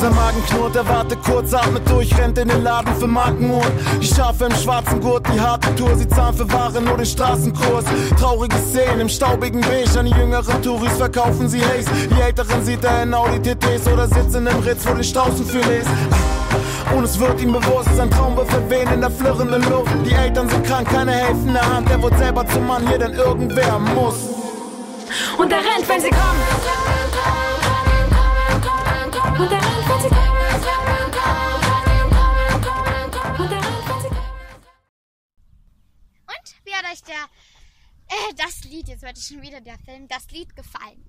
Sein 0.00 0.14
Magen 0.14 0.42
knurrt, 0.46 0.76
er 0.76 0.88
wartet 0.88 1.22
kurz, 1.22 1.52
atmet 1.52 1.86
durch, 1.90 2.16
rennt 2.16 2.38
in 2.38 2.48
den 2.48 2.62
Laden 2.62 2.94
für 2.94 3.06
Markenuhren. 3.06 3.70
Die 4.00 4.06
Schafe 4.06 4.46
im 4.46 4.54
schwarzen 4.54 4.98
Gurt, 4.98 5.26
die 5.28 5.38
harte 5.38 5.74
Tour, 5.74 5.94
sie 5.94 6.08
zahlen 6.08 6.34
für 6.34 6.50
Ware 6.50 6.80
nur 6.80 6.96
den 6.96 7.04
Straßenkurs. 7.04 7.84
Traurige 8.18 8.56
Szenen 8.56 9.00
im 9.00 9.08
staubigen 9.10 9.60
Beige, 9.60 9.98
an 9.98 10.06
die 10.06 10.12
jüngeren 10.12 10.62
Touris 10.62 10.96
verkaufen 10.96 11.50
sie 11.50 11.60
Haze. 11.60 11.90
Die 12.10 12.18
älteren 12.18 12.64
sieht 12.64 12.82
er 12.82 13.02
in 13.02 13.12
Audi 13.12 13.40
TTs 13.42 13.86
oder 13.92 14.08
sitzen 14.08 14.46
im 14.46 14.58
Ritz 14.60 14.84
vor 14.84 14.94
den 14.94 15.04
Straußenfilets. 15.04 15.88
Und 16.96 17.04
es 17.04 17.18
wird 17.18 17.38
ihm 17.42 17.52
bewusst, 17.52 17.94
sein 17.94 18.10
Traum 18.10 18.34
wird 18.38 18.48
verwehen 18.48 18.90
in 18.94 19.02
der 19.02 19.10
flirrenden 19.10 19.62
Luft. 19.68 19.92
Die 20.06 20.14
Eltern 20.14 20.48
sind 20.48 20.64
krank, 20.64 20.88
keine 20.88 21.12
helfende 21.12 21.60
Hand, 21.60 21.90
er 21.90 22.02
wird 22.02 22.16
selber 22.16 22.46
zum 22.48 22.66
Mann 22.66 22.88
hier, 22.88 22.98
denn 22.98 23.12
irgendwer 23.12 23.78
muss. 23.78 24.16
Und 25.36 25.52
er 25.52 25.58
rennt, 25.58 25.86
wenn 25.86 26.00
sie 26.00 26.08
kommen. 26.08 27.59
Und 29.40 29.48
wie 36.64 36.74
hat 36.74 36.84
euch 36.92 37.02
der, 37.04 37.24
äh, 38.08 38.34
das 38.36 38.64
Lied, 38.64 38.88
jetzt 38.88 39.00
wird 39.00 39.18
schon 39.18 39.40
wieder 39.40 39.62
der 39.62 39.78
Film, 39.78 40.06
das 40.08 40.30
Lied 40.30 40.54
gefallen? 40.54 41.02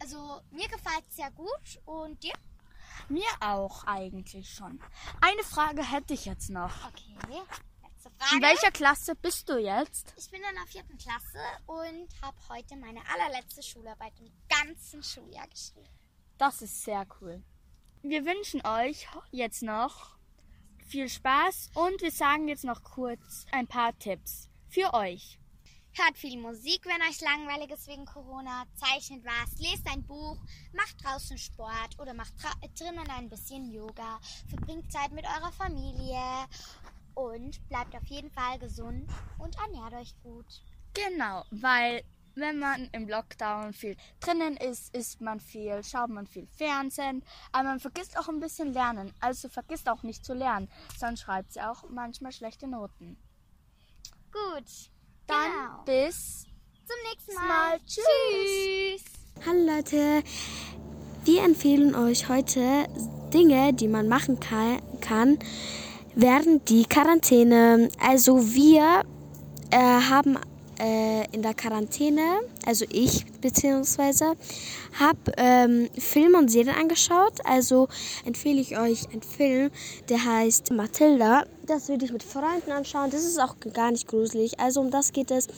Also 0.00 0.40
mir 0.50 0.66
gefällt 0.66 1.04
es 1.08 1.14
sehr 1.14 1.30
gut 1.30 1.80
und 1.84 2.20
dir? 2.24 2.32
Mir 3.08 3.22
auch 3.38 3.84
eigentlich 3.84 4.52
schon. 4.52 4.82
Eine 5.20 5.44
Frage 5.44 5.88
hätte 5.88 6.14
ich 6.14 6.24
jetzt 6.24 6.50
noch. 6.50 6.88
Okay, 6.88 7.14
letzte 7.82 8.10
Frage. 8.18 8.34
In 8.34 8.42
welcher 8.42 8.72
Klasse 8.72 9.14
bist 9.14 9.48
du 9.48 9.58
jetzt? 9.58 10.12
Ich 10.16 10.28
bin 10.28 10.42
in 10.42 10.56
der 10.56 10.66
vierten 10.66 10.98
Klasse 10.98 11.38
und 11.66 12.08
habe 12.20 12.36
heute 12.48 12.74
meine 12.78 13.00
allerletzte 13.14 13.62
Schularbeit 13.62 14.18
im 14.18 14.32
ganzen 14.48 15.04
Schuljahr 15.04 15.46
geschrieben. 15.46 15.86
Das 16.36 16.62
ist 16.62 16.82
sehr 16.82 17.06
cool. 17.20 17.44
Wir 18.02 18.24
wünschen 18.24 18.64
euch 18.64 19.06
jetzt 19.32 19.62
noch 19.62 20.16
viel 20.86 21.08
Spaß 21.08 21.70
und 21.74 22.00
wir 22.00 22.10
sagen 22.12 22.48
jetzt 22.48 22.64
noch 22.64 22.82
kurz 22.84 23.46
ein 23.50 23.66
paar 23.66 23.98
Tipps 23.98 24.48
für 24.68 24.94
euch. 24.94 25.38
Hört 25.92 26.18
viel 26.18 26.38
Musik, 26.38 26.84
wenn 26.84 27.00
euch 27.08 27.20
langweilig 27.22 27.70
ist 27.70 27.88
wegen 27.88 28.04
Corona. 28.04 28.64
Zeichnet 28.74 29.24
was, 29.24 29.58
lest 29.58 29.88
ein 29.90 30.06
Buch, 30.06 30.36
macht 30.74 31.02
draußen 31.02 31.38
Sport 31.38 31.98
oder 31.98 32.12
macht 32.12 32.34
drinnen 32.78 33.08
ein 33.10 33.30
bisschen 33.30 33.72
Yoga. 33.72 34.20
Verbringt 34.48 34.92
Zeit 34.92 35.10
mit 35.12 35.24
eurer 35.24 35.52
Familie 35.52 36.46
und 37.14 37.66
bleibt 37.68 37.94
auf 37.96 38.06
jeden 38.06 38.30
Fall 38.30 38.58
gesund 38.58 39.10
und 39.38 39.56
ernährt 39.56 39.94
euch 39.94 40.14
gut. 40.22 40.46
Genau, 40.92 41.44
weil 41.50 42.04
wenn 42.36 42.58
man 42.58 42.88
im 42.92 43.08
Lockdown 43.08 43.72
viel 43.72 43.96
drinnen 44.20 44.56
ist, 44.56 44.94
isst 44.94 45.20
man 45.20 45.40
viel, 45.40 45.82
schaut 45.82 46.10
man 46.10 46.26
viel 46.26 46.46
Fernsehen, 46.56 47.24
aber 47.50 47.70
man 47.70 47.80
vergisst 47.80 48.18
auch 48.18 48.28
ein 48.28 48.40
bisschen 48.40 48.72
lernen. 48.72 49.12
Also 49.20 49.48
vergisst 49.48 49.88
auch 49.88 50.02
nicht 50.02 50.24
zu 50.24 50.34
lernen, 50.34 50.68
sonst 50.98 51.20
schreibt 51.20 51.54
sie 51.54 51.62
auch 51.62 51.84
manchmal 51.88 52.32
schlechte 52.32 52.68
Noten. 52.68 53.16
Gut, 54.30 54.90
Dann 55.26 55.50
genau. 55.50 55.82
bis 55.84 56.44
zum 56.84 56.96
nächsten 57.10 57.34
Mal. 57.34 57.48
Mal. 57.48 57.78
Tschüss. 57.86 59.04
Hallo 59.46 59.76
Leute, 59.76 60.22
wir 61.24 61.42
empfehlen 61.42 61.94
euch 61.94 62.28
heute 62.28 62.86
Dinge, 63.32 63.72
die 63.72 63.88
man 63.88 64.08
machen 64.08 64.38
kann, 64.40 65.38
während 66.14 66.68
die 66.68 66.84
Quarantäne. 66.84 67.88
Also 67.98 68.54
wir 68.54 69.04
äh, 69.70 69.78
haben 69.78 70.38
äh, 70.78 71.24
in 71.32 71.42
der 71.42 71.54
Quarantäne, 71.54 72.40
also 72.64 72.84
ich 72.90 73.24
beziehungsweise, 73.40 74.36
habe 74.98 75.32
ähm, 75.36 75.88
Filme 75.98 76.38
und 76.38 76.50
Serien 76.50 76.74
angeschaut. 76.74 77.40
Also 77.44 77.88
empfehle 78.24 78.60
ich 78.60 78.78
euch 78.78 79.08
einen 79.10 79.22
Film, 79.22 79.70
der 80.08 80.24
heißt 80.24 80.72
Matilda. 80.72 81.44
Das 81.66 81.88
würde 81.88 82.04
ich 82.04 82.12
mit 82.12 82.22
Freunden 82.22 82.72
anschauen. 82.72 83.10
Das 83.10 83.24
ist 83.24 83.40
auch 83.40 83.56
gar 83.72 83.90
nicht 83.90 84.08
gruselig. 84.08 84.58
Also 84.60 84.80
um 84.80 84.90
das 84.90 85.12
geht 85.12 85.30
es. 85.30 85.48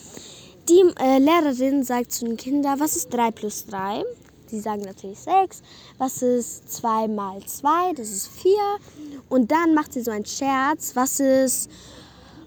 Die 0.68 0.84
äh, 1.00 1.18
Lehrerin 1.18 1.82
sagt 1.82 2.12
zu 2.12 2.26
den 2.26 2.36
Kindern, 2.36 2.78
was 2.78 2.96
ist 2.96 3.12
3 3.12 3.30
plus 3.30 3.66
3? 3.66 4.04
Die 4.50 4.60
sagen 4.60 4.82
natürlich 4.82 5.18
6. 5.20 5.62
Was 5.98 6.22
ist 6.22 6.72
2 6.72 7.08
mal 7.08 7.40
2? 7.44 7.92
Das 7.94 8.10
ist 8.10 8.28
4. 8.28 8.52
Und 9.28 9.50
dann 9.50 9.74
macht 9.74 9.92
sie 9.92 10.02
so 10.02 10.10
einen 10.10 10.26
Scherz. 10.26 10.94
Was 10.94 11.20
ist 11.20 11.70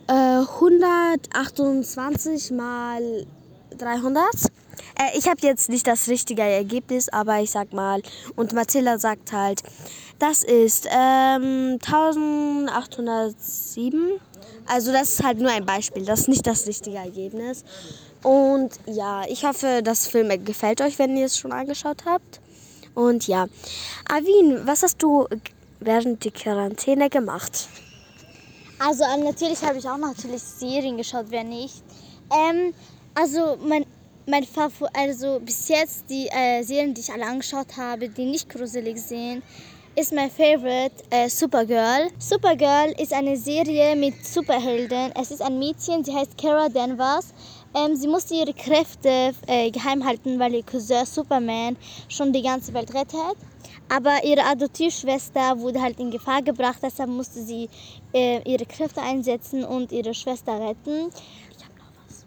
äh, 0.08 0.14
128 0.14 2.52
mal 2.52 3.26
300? 3.78 4.26
Äh, 4.98 5.18
ich 5.18 5.28
habe 5.28 5.42
jetzt 5.42 5.68
nicht 5.70 5.88
das 5.88 6.08
richtige 6.08 6.44
Ergebnis, 6.44 7.10
aber 7.10 7.42
ich 7.42 7.52
sag 7.52 7.74
mal. 7.74 8.02
Und 8.36 8.54
Matilda 8.54 8.98
sagt 8.98 9.34
halt, 9.34 9.62
das 10.20 10.44
ist 10.44 10.88
ähm, 10.92 11.80
1807. 11.84 14.20
Also 14.68 14.92
das 14.92 15.14
ist 15.14 15.24
halt 15.24 15.40
nur 15.40 15.50
ein 15.52 15.66
Beispiel, 15.66 16.06
das 16.06 16.20
ist 16.22 16.28
nicht 16.28 16.46
das 16.46 16.68
richtige 16.68 16.98
Ergebnis. 16.98 17.64
Und 18.24 18.80
ja, 18.86 19.24
ich 19.28 19.46
hoffe, 19.46 19.82
das 19.84 20.08
Film 20.08 20.30
gefällt 20.46 20.82
euch, 20.82 21.00
wenn 21.00 21.18
ihr 21.18 21.26
es 21.26 21.38
schon 21.38 21.52
angeschaut 21.52 22.06
habt. 22.06 22.40
Und 22.94 23.28
ja, 23.28 23.48
Avin, 24.08 24.62
was 24.66 24.84
hast 24.84 25.02
du 25.02 25.28
während 25.80 26.24
der 26.24 26.32
Quarantäne 26.32 27.10
gemacht? 27.10 27.68
Also 28.84 29.04
ähm, 29.04 29.24
natürlich 29.24 29.62
habe 29.62 29.78
ich 29.78 29.88
auch 29.88 29.98
natürlich 29.98 30.42
Serien 30.42 30.98
geschaut, 30.98 31.28
wer 31.30 31.44
nicht. 31.44 31.84
Ähm, 32.32 32.74
also 33.14 33.56
mein, 33.64 33.86
mein 34.26 34.44
Favorit, 34.44 34.96
also 34.96 35.40
bis 35.40 35.68
jetzt 35.68 36.10
die 36.10 36.28
äh, 36.30 36.64
Serien, 36.64 36.92
die 36.92 37.02
ich 37.02 37.12
alle 37.12 37.28
angeschaut 37.28 37.78
habe, 37.78 38.10
die 38.10 38.26
nicht 38.26 38.50
gruselig 38.50 38.98
sind, 38.98 39.44
ist 39.96 40.12
mein 40.14 40.32
Favorite 40.32 40.96
äh, 41.12 41.30
Supergirl. 41.30 42.10
Supergirl 42.18 42.96
ist 42.98 43.14
eine 43.14 43.38
Serie 43.38 43.96
mit 43.96 44.26
Superhelden. 44.26 45.12
Es 45.14 45.30
ist 45.30 45.44
ein 45.44 45.60
Mädchen, 45.60 46.04
sie 46.04 46.16
heißt 46.16 46.36
Kara 46.36 46.68
Danvers. 46.68 47.36
Ähm, 47.74 47.96
sie 47.96 48.08
musste 48.08 48.36
ihre 48.36 48.54
Kräfte 48.54 49.34
äh, 49.48 49.72
geheim 49.72 50.06
halten, 50.06 50.40
weil 50.40 50.56
ihr 50.56 50.64
Cousin 50.64 51.06
Superman 51.06 51.78
schon 52.10 52.34
die 52.34 52.42
ganze 52.42 52.74
Welt 52.74 52.94
rettet. 52.94 53.38
Aber 53.88 54.24
ihre 54.24 54.44
Adoptivschwester 54.46 55.60
wurde 55.60 55.82
halt 55.82 56.00
in 56.00 56.12
Gefahr 56.12 56.42
gebracht, 56.42 56.80
deshalb 56.82 57.10
musste 57.10 57.44
sie 57.44 57.70
äh, 58.14 58.42
ihre 58.50 58.66
Kräfte 58.66 59.02
einsetzen 59.02 59.64
und 59.64 59.92
ihre 59.92 60.14
Schwester 60.14 60.54
retten. 60.54 61.10
Ich 61.58 61.64
habe 61.64 61.76
noch 61.78 61.92
was. 62.08 62.26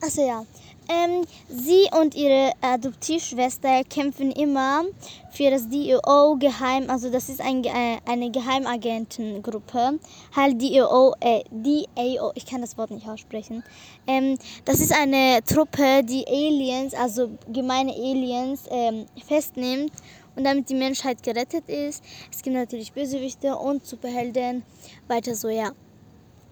Achso, 0.00 0.26
ja. 0.26 0.44
Ähm, 0.88 1.24
sie 1.48 1.88
und 1.98 2.14
ihre 2.14 2.52
Adoptivschwester 2.60 3.84
kämpfen 3.84 4.30
immer 4.32 4.84
für 5.30 5.50
das 5.50 5.68
DEO 5.68 6.36
geheim, 6.38 6.90
also 6.90 7.10
das 7.10 7.28
ist 7.28 7.40
ein, 7.40 7.64
äh, 7.64 7.98
eine 8.04 8.30
Geheimagentengruppe, 8.30 9.98
halt 10.36 10.60
DEO, 10.60 11.14
äh, 11.20 11.42
DAO, 11.50 12.32
ich 12.34 12.44
kann 12.44 12.60
das 12.60 12.76
Wort 12.76 12.90
nicht 12.90 13.08
aussprechen. 13.08 13.64
Ähm, 14.06 14.38
das 14.64 14.80
ist 14.80 14.92
eine 14.92 15.40
Truppe, 15.44 16.02
die 16.04 16.26
Aliens, 16.26 16.92
also 16.92 17.30
gemeine 17.48 17.92
Aliens, 17.92 18.64
ähm, 18.70 19.06
festnimmt 19.26 19.92
und 20.36 20.44
damit 20.44 20.68
die 20.68 20.74
Menschheit 20.74 21.22
gerettet 21.22 21.68
ist. 21.68 22.04
Es 22.30 22.42
gibt 22.42 22.56
natürlich 22.56 22.92
Bösewichte 22.92 23.56
und 23.56 23.86
Superhelden, 23.86 24.62
weiter 25.08 25.34
so, 25.34 25.48
ja. 25.48 25.70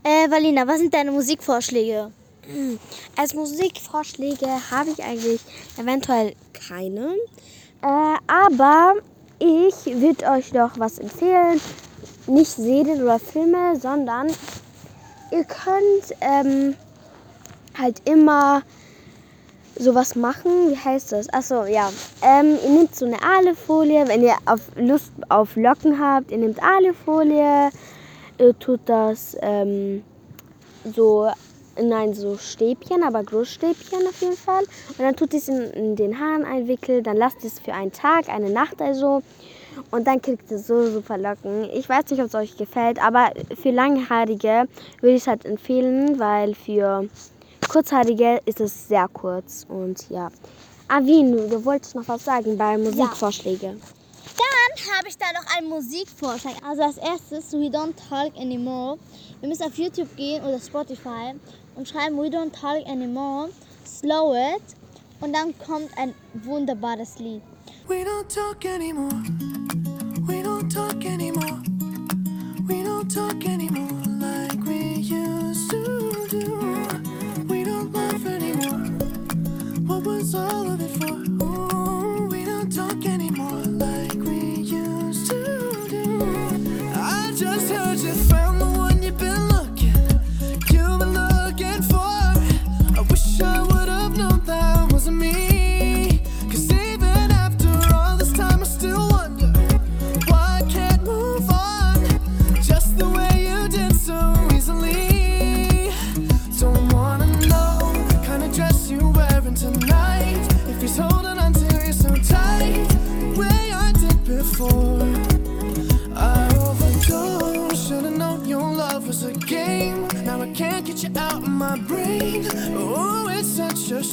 Äh, 0.05 0.31
Valina, 0.31 0.67
was 0.67 0.79
sind 0.79 0.95
deine 0.95 1.13
Musikvorschläge? 1.13 2.13
Als 3.17 3.35
Musikvorschläge 3.35 4.49
habe 4.71 4.91
ich 4.91 5.03
eigentlich 5.03 5.41
eventuell 5.79 6.35
keine. 6.53 7.15
Äh, 7.83 8.17
aber 8.27 8.95
ich 9.39 9.87
würde 9.87 10.27
euch 10.31 10.51
doch 10.51 10.73
was 10.77 10.99
empfehlen. 10.99 11.61
Nicht 12.27 12.51
Serien 12.51 13.03
oder 13.03 13.19
Filme, 13.19 13.77
sondern 13.77 14.29
ihr 15.31 15.45
könnt 15.45 16.17
ähm, 16.21 16.75
halt 17.79 18.03
immer 18.09 18.63
sowas 19.79 20.15
machen. 20.15 20.71
Wie 20.71 20.79
heißt 20.79 21.13
das? 21.13 21.33
Achso, 21.33 21.65
ja. 21.65 21.91
Ähm, 22.23 22.59
ihr 22.65 22.71
nehmt 22.71 22.95
so 22.95 23.07
eine 23.07 23.23
Alufolie, 23.23 24.07
wenn 24.09 24.23
ihr 24.23 24.37
auf 24.47 24.61
Lust 24.77 25.13
auf 25.29 25.57
Locken 25.57 25.99
habt. 25.99 26.31
Ihr 26.31 26.39
nehmt 26.39 26.63
Alufolie, 26.63 27.71
ihr 28.39 28.59
tut 28.59 28.81
das 28.87 29.37
ähm, 29.41 30.05
so 30.95 31.31
Nein, 31.81 32.13
so 32.15 32.37
Stäbchen, 32.37 33.03
aber 33.03 33.25
Großstäbchen 33.25 34.07
auf 34.07 34.21
jeden 34.21 34.37
Fall. 34.37 34.63
Und 34.89 34.99
dann 34.99 35.17
tut 35.17 35.33
es 35.35 35.49
in, 35.49 35.71
in 35.71 35.97
den 35.97 36.19
Haaren 36.19 36.45
einwickeln, 36.45 37.03
dann 37.03 37.17
lasst 37.17 37.45
es 37.45 37.59
für 37.59 37.73
einen 37.73 37.93
Tag, 37.93 38.29
eine 38.29 38.51
Nacht 38.51 38.81
also. 38.81 39.23
Und 39.91 40.07
dann 40.07 40.21
kriegt 40.21 40.51
ihr 40.51 40.59
so 40.59 40.91
super 40.91 41.17
Locken. 41.17 41.65
Ich 41.73 41.89
weiß 41.89 42.11
nicht, 42.11 42.21
ob 42.21 42.27
es 42.27 42.35
euch 42.35 42.57
gefällt, 42.57 43.03
aber 43.03 43.33
für 43.61 43.71
Langhaarige 43.71 44.69
würde 45.01 45.17
ich 45.17 45.23
es 45.23 45.27
halt 45.27 45.47
empfehlen, 45.47 46.19
weil 46.19 46.55
für 46.55 47.09
Kurzhaarige 47.69 48.41
ist 48.45 48.61
es 48.61 48.89
sehr 48.89 49.09
kurz. 49.09 49.65
Und 49.69 50.11
ja. 50.11 50.31
Avin, 50.89 51.33
du 51.33 51.65
wolltest 51.65 51.95
noch 51.95 52.07
was 52.07 52.25
sagen 52.25 52.59
bei 52.59 52.77
Musikvorschläge. 52.77 53.77
Dann 54.37 54.97
habe 54.97 55.09
ich 55.09 55.17
da 55.17 55.27
noch 55.33 55.57
einen 55.57 55.69
Musikvorschlag. 55.71 56.55
Also 56.69 56.83
als 56.83 56.99
erstes 56.99 57.53
We 57.53 57.71
Don't 57.71 57.95
Talk 58.09 58.37
Anymore. 58.37 58.99
Wir 59.41 59.49
müssen 59.49 59.65
auf 59.65 59.75
YouTube 59.77 60.15
gehen 60.17 60.45
oder 60.45 60.59
Spotify 60.61 61.35
und 61.77 61.89
schreiben 61.89 62.17
We 62.19 62.27
Don't 62.27 62.53
Talk 62.53 62.87
Anymore, 62.87 63.51
Slow 63.87 64.35
It 64.35 64.63
und 65.21 65.33
dann 65.33 65.57
kommt 65.59 65.97
ein 65.97 66.15
wunderbares 66.45 67.19
Lied. 67.19 67.43
We 67.89 68.05
don't 68.05 68.29
talk 68.29 68.65
anymore. 68.65 69.11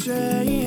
change. 0.10 0.59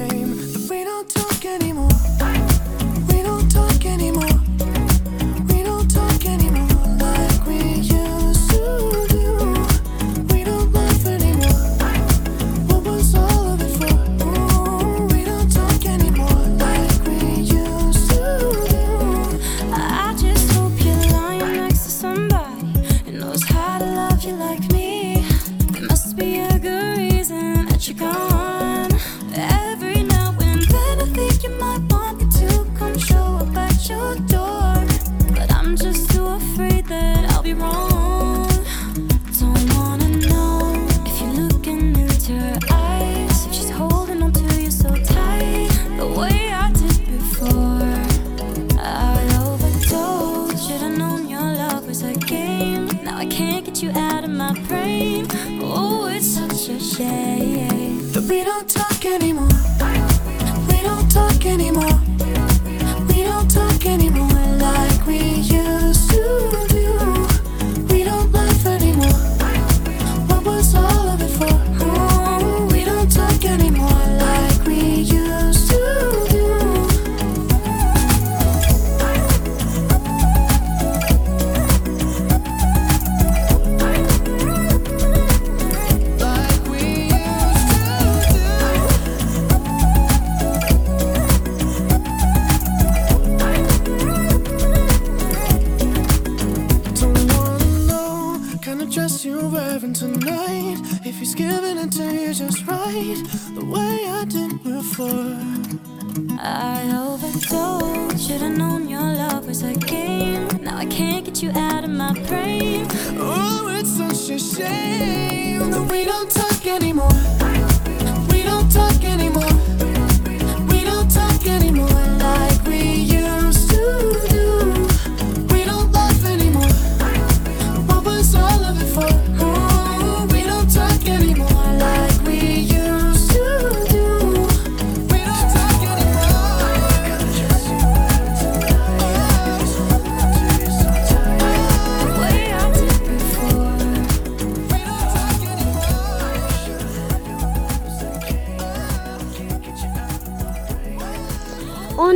Shame 114.57 115.71
that 115.71 115.91
we 115.91 116.05
don't 116.05 116.31
talk 116.31 116.52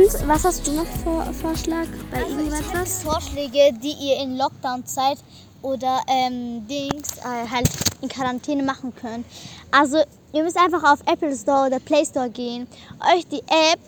Und 0.07 0.29
was 0.29 0.45
hast 0.45 0.65
du 0.65 0.71
noch 0.71 0.85
für 0.85 1.33
Vorschlag 1.33 1.85
bei 2.09 2.21
irgendwas? 2.21 3.03
Vorschläge, 3.03 3.73
die 3.83 3.91
ihr 3.91 4.21
in 4.21 4.37
Lockdown-Zeit 4.37 5.17
oder 5.61 5.99
ähm, 6.07 6.65
Dings 6.65 7.17
äh, 7.17 7.49
halt 7.51 7.69
in 8.01 8.07
Quarantäne 8.07 8.63
machen 8.63 8.93
könnt. 8.95 9.25
Also 9.69 9.97
ihr 10.31 10.43
müsst 10.43 10.57
einfach 10.57 10.93
auf 10.93 10.99
Apple 11.11 11.35
Store 11.35 11.67
oder 11.67 11.81
Play 11.81 12.05
Store 12.05 12.29
gehen, 12.29 12.67
euch 13.13 13.27
die 13.27 13.41
App 13.47 13.79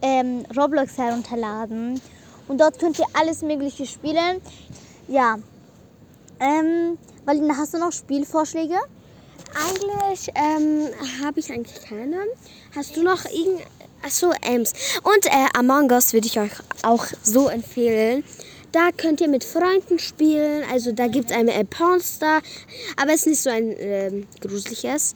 ähm, 0.00 0.46
Roblox 0.56 0.96
herunterladen 0.96 2.00
und 2.48 2.58
dort 2.58 2.78
könnt 2.78 2.98
ihr 2.98 3.06
alles 3.12 3.42
Mögliche 3.42 3.84
spielen. 3.84 4.40
Ja. 5.06 5.36
Ähm, 6.40 6.96
Valina, 7.26 7.54
hast 7.58 7.74
du 7.74 7.78
noch 7.78 7.92
Spielvorschläge? 7.92 8.78
Eigentlich 9.54 10.30
ähm, 10.34 10.88
habe 11.22 11.40
ich 11.40 11.52
eigentlich 11.52 11.82
keine. 11.82 12.16
Hast 12.74 12.96
du 12.96 13.02
noch 13.02 13.26
irgend... 13.26 13.60
Achso, 14.02 14.32
Ems. 14.42 14.72
Und 15.02 15.26
äh, 15.26 15.48
Among 15.54 15.90
Us 15.90 16.12
würde 16.12 16.26
ich 16.26 16.38
euch 16.38 16.52
auch 16.82 17.06
so 17.22 17.48
empfehlen. 17.48 18.24
Da 18.72 18.90
könnt 18.96 19.20
ihr 19.20 19.28
mit 19.28 19.44
Freunden 19.44 19.98
spielen. 19.98 20.62
Also 20.70 20.92
da 20.92 21.08
gibt 21.08 21.30
es 21.30 21.36
ein 21.36 21.48
äh, 21.48 21.64
Pornstar. 21.64 22.42
Aber 22.96 23.12
es 23.12 23.20
ist 23.20 23.26
nicht 23.26 23.40
so 23.40 23.50
ein 23.50 23.74
ähm, 23.78 24.26
gruseliges 24.40 25.14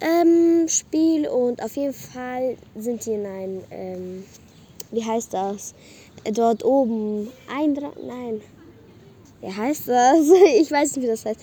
ähm, 0.00 0.68
Spiel. 0.68 1.28
Und 1.28 1.62
auf 1.62 1.76
jeden 1.76 1.94
Fall 1.94 2.56
sind 2.76 3.06
die 3.06 3.12
in 3.12 3.26
ein... 3.26 3.64
Ähm, 3.70 4.24
wie 4.90 5.04
heißt 5.04 5.32
das? 5.32 5.74
Dort 6.32 6.64
oben. 6.64 7.30
Ein... 7.48 7.72
Nein. 7.72 8.42
Wie 9.40 9.52
heißt 9.52 9.88
das? 9.88 10.18
Ich 10.60 10.70
weiß 10.70 10.96
nicht, 10.96 11.04
wie 11.04 11.10
das 11.10 11.24
heißt. 11.24 11.40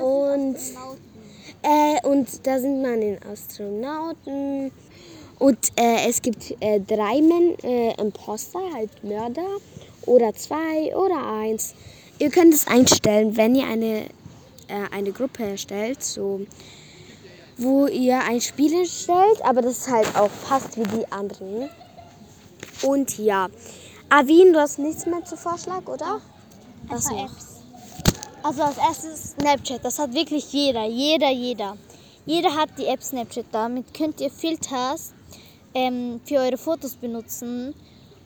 Und, 0.00 0.56
äh, 1.62 2.06
und 2.06 2.46
da 2.46 2.58
sind 2.58 2.82
man 2.82 3.00
in 3.02 3.18
Astronauten. 3.22 4.72
Und 5.38 5.58
äh, 5.76 6.08
es 6.08 6.22
gibt 6.22 6.54
äh, 6.60 6.80
drei 6.80 7.20
Men 7.20 7.58
äh, 7.62 7.94
Imposter, 8.00 8.60
halt 8.74 9.02
Mörder. 9.02 9.46
Oder 10.06 10.34
zwei 10.34 10.94
oder 10.96 11.24
eins. 11.26 11.74
Ihr 12.18 12.30
könnt 12.30 12.54
es 12.54 12.66
einstellen, 12.66 13.36
wenn 13.36 13.54
ihr 13.54 13.66
eine, 13.66 14.04
äh, 14.68 14.88
eine 14.90 15.12
Gruppe 15.12 15.44
erstellt, 15.44 16.02
so, 16.02 16.40
wo 17.56 17.86
ihr 17.86 18.20
ein 18.20 18.40
Spiel 18.40 18.72
erstellt, 18.74 19.42
aber 19.42 19.62
das 19.62 19.78
ist 19.78 19.90
halt 19.90 20.16
auch 20.16 20.30
fast 20.30 20.76
wie 20.76 20.84
die 20.84 21.10
anderen. 21.10 21.68
Und 22.82 23.18
ja, 23.18 23.48
Avin, 24.08 24.52
du 24.52 24.60
hast 24.60 24.78
nichts 24.78 25.06
mehr 25.06 25.24
zu 25.24 25.36
Vorschlag, 25.36 25.86
oder? 25.86 26.20
Noch? 26.88 27.24
Apps. 27.24 27.51
Also 28.42 28.62
als 28.62 28.76
erstes 28.78 29.32
Snapchat. 29.32 29.84
Das 29.84 29.98
hat 29.98 30.12
wirklich 30.14 30.52
jeder, 30.52 30.84
jeder, 30.86 31.30
jeder. 31.30 31.76
Jeder 32.26 32.54
hat 32.54 32.70
die 32.78 32.86
App 32.86 33.02
Snapchat. 33.02 33.46
Damit 33.52 33.94
könnt 33.94 34.20
ihr 34.20 34.30
Filters 34.30 35.12
ähm, 35.74 36.20
für 36.24 36.36
eure 36.36 36.56
Fotos 36.56 36.96
benutzen. 36.96 37.74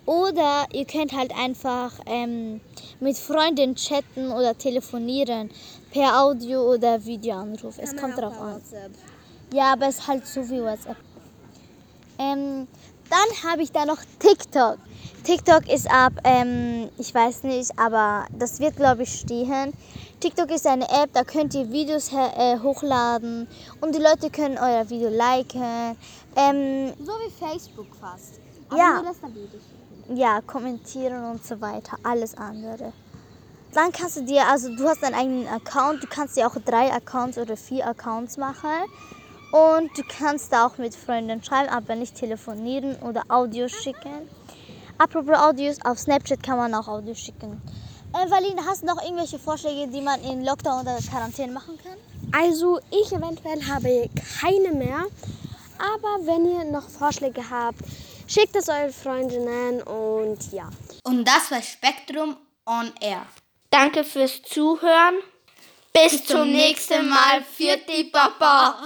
Oder 0.07 0.67
ihr 0.73 0.85
könnt 0.85 1.13
halt 1.13 1.37
einfach 1.37 1.93
ähm, 2.07 2.61
mit 3.01 3.17
Freunden 3.19 3.75
chatten 3.75 4.31
oder 4.31 4.57
telefonieren 4.57 5.51
per 5.93 6.23
Audio 6.23 6.73
oder 6.73 7.05
Videoanruf. 7.05 7.77
Es 7.79 7.97
kommt 7.97 8.17
drauf 8.17 8.41
an. 8.41 8.63
Ja, 9.53 9.73
aber 9.73 9.89
es 9.89 9.99
ist 9.99 10.07
halt 10.07 10.27
so 10.27 10.49
wie 10.49 10.63
WhatsApp. 10.63 10.97
Ähm, 12.19 12.69
dann 13.11 13.51
habe 13.51 13.63
ich 13.63 13.73
da 13.73 13.85
noch 13.85 13.99
TikTok. 14.19 14.79
TikTok 15.25 15.69
ist 15.69 15.91
ab, 15.91 16.13
ähm, 16.25 16.89
ich 16.99 17.13
weiß 17.13 17.43
nicht, 17.43 17.77
aber 17.79 18.27
das 18.37 18.61
wird 18.61 18.77
glaube 18.77 19.03
ich 19.03 19.13
stehen. 19.13 19.73
TikTok 20.21 20.51
ist 20.51 20.67
eine 20.67 20.89
App, 20.89 21.13
da 21.13 21.25
könnt 21.25 21.55
ihr 21.55 21.71
Videos 21.71 22.11
äh, 22.13 22.59
hochladen 22.59 23.47
und 23.81 23.95
die 23.95 24.01
Leute 24.01 24.31
können 24.31 24.57
euer 24.57 24.89
Video 24.89 25.11
liken. 25.11 25.97
Ähm, 26.35 26.93
So 27.05 27.13
wie 27.13 27.31
Facebook 27.31 27.95
fast. 28.01 28.41
Ja. 28.75 28.95
nur, 28.95 29.05
dass 29.05 29.21
da 29.21 29.29
Videos 29.29 29.63
ja, 30.15 30.41
kommentieren 30.41 31.25
und 31.25 31.45
so 31.45 31.61
weiter, 31.61 31.99
alles 32.03 32.35
andere. 32.37 32.93
Dann 33.75 33.93
kannst 33.93 34.17
du 34.17 34.23
dir, 34.23 34.47
also 34.49 34.75
du 34.75 34.89
hast 34.89 35.03
deinen 35.03 35.15
eigenen 35.15 35.49
Account, 35.49 36.03
du 36.03 36.07
kannst 36.07 36.37
dir 36.37 36.47
auch 36.47 36.57
drei 36.65 36.91
Accounts 36.93 37.37
oder 37.37 37.57
vier 37.57 37.87
Accounts 37.87 38.39
machen. 38.39 38.71
Und 39.53 39.97
du 39.97 40.03
kannst 40.09 40.53
da 40.53 40.67
auch 40.67 40.79
mit 40.79 40.95
Freunden 40.95 41.43
schreiben, 41.43 41.69
aber 41.69 41.95
nicht 41.95 42.17
telefonieren 42.17 42.97
oder 43.03 43.23
Audio 43.29 43.69
schicken. 43.69 44.29
Apropos 44.99 45.37
Audios, 45.37 45.77
auf 45.85 45.99
Snapchat 45.99 46.43
kann 46.43 46.57
man 46.57 46.75
auch 46.75 46.89
Audio 46.89 47.15
schicken. 47.15 47.61
Äh, 48.15 48.31
Valine, 48.31 48.65
hast 48.65 48.83
du 48.83 48.87
noch 48.87 49.03
irgendwelche 49.03 49.39
Vorschläge, 49.39 49.89
die 49.89 50.01
man 50.01 50.23
in 50.23 50.45
Lockdown 50.45 50.83
oder 50.83 50.99
Quarantäne 51.11 51.53
machen 51.53 51.79
kann? 51.83 51.97
Also 52.33 52.81
ich 52.91 53.13
eventuell 53.13 53.65
habe 53.67 54.09
keine 54.41 54.73
mehr. 54.73 55.05
Aber 55.79 56.27
wenn 56.27 56.47
ihr 56.47 56.65
noch 56.65 56.89
Vorschläge 56.89 57.43
habt, 57.49 57.79
schickt 58.27 58.57
es 58.57 58.69
euren 58.69 58.93
Freundinnen 58.93 59.83
und 59.83 60.53
ja. 60.53 60.71
Und 61.05 61.25
das 61.25 61.51
war 61.51 61.63
Spektrum 61.63 62.37
on 62.65 62.93
Air. 63.01 63.27
Danke 63.71 64.05
fürs 64.05 64.43
Zuhören. 64.43 65.17
Bis, 65.93 66.25
zum 66.27 66.51
nächsten 66.51 67.09
Mal. 67.09 67.43
Für 67.43 67.77
die 67.77 68.05
Papa. 68.05 68.79